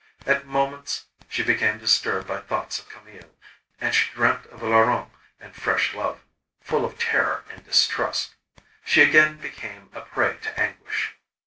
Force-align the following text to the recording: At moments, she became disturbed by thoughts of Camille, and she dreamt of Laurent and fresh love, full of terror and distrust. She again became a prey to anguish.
At 0.25 0.47
moments, 0.47 1.05
she 1.29 1.43
became 1.43 1.77
disturbed 1.77 2.27
by 2.27 2.39
thoughts 2.39 2.79
of 2.79 2.89
Camille, 2.89 3.35
and 3.79 3.93
she 3.93 4.11
dreamt 4.15 4.47
of 4.47 4.63
Laurent 4.63 5.11
and 5.39 5.55
fresh 5.55 5.93
love, 5.93 6.21
full 6.59 6.85
of 6.85 6.97
terror 6.97 7.43
and 7.51 7.63
distrust. 7.63 8.33
She 8.83 9.03
again 9.03 9.37
became 9.37 9.91
a 9.93 10.01
prey 10.01 10.39
to 10.41 10.59
anguish. 10.59 11.17